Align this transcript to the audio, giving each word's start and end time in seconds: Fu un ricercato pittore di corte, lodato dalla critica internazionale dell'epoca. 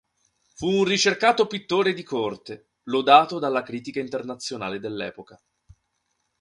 Fu 0.55 0.65
un 0.67 0.83
ricercato 0.83 1.45
pittore 1.45 1.93
di 1.93 2.01
corte, 2.01 2.69
lodato 2.85 3.37
dalla 3.37 3.61
critica 3.61 3.99
internazionale 3.99 4.79
dell'epoca. 4.79 5.39